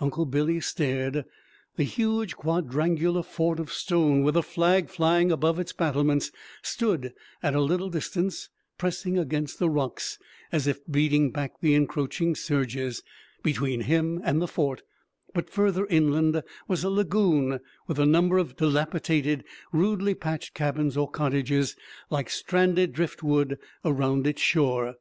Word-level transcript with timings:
Uncle 0.00 0.26
Billy 0.26 0.58
stared. 0.58 1.24
A 1.78 1.84
huge 1.84 2.34
quadrangular 2.34 3.22
fort 3.22 3.60
of 3.60 3.72
stone 3.72 4.24
with 4.24 4.36
a 4.36 4.42
flag 4.42 4.88
flying 4.88 5.30
above 5.30 5.60
its 5.60 5.72
battlements 5.72 6.32
stood 6.60 7.14
at 7.40 7.54
a 7.54 7.60
little 7.60 7.88
distance, 7.88 8.48
pressed 8.78 9.06
against 9.06 9.60
the 9.60 9.70
rocks, 9.70 10.18
as 10.50 10.66
if 10.66 10.84
beating 10.90 11.30
back 11.30 11.52
the 11.60 11.74
encroaching 11.76 12.34
surges; 12.34 13.04
between 13.44 13.82
him 13.82 14.20
and 14.24 14.42
the 14.42 14.48
fort 14.48 14.82
but 15.34 15.48
farther 15.48 15.86
inland 15.86 16.42
was 16.66 16.82
a 16.82 16.90
lagoon 16.90 17.60
with 17.86 18.00
a 18.00 18.04
number 18.06 18.38
of 18.38 18.56
dilapidated, 18.56 19.44
rudely 19.70 20.16
patched 20.16 20.52
cabins 20.52 20.96
or 20.96 21.08
cottages, 21.08 21.76
like 22.10 22.28
stranded 22.28 22.92
driftwood 22.92 23.56
around 23.84 24.26
its 24.26 24.42
shore. 24.42 24.96